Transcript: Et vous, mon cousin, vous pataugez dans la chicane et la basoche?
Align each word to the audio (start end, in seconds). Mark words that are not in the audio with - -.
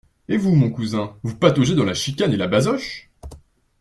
Et 0.29 0.37
vous, 0.37 0.55
mon 0.55 0.71
cousin, 0.71 1.15
vous 1.21 1.35
pataugez 1.35 1.75
dans 1.75 1.83
la 1.85 1.93
chicane 1.93 2.33
et 2.33 2.35
la 2.35 2.47
basoche? 2.47 3.11